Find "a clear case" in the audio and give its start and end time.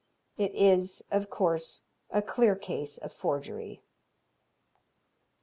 2.09-2.97